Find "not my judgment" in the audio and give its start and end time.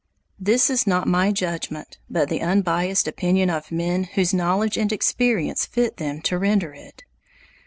0.87-1.99